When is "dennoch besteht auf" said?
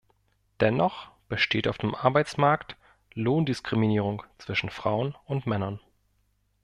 0.61-1.77